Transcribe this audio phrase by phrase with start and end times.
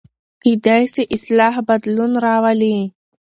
[0.41, 2.77] کېدای سي اصلاح بدلون راولي.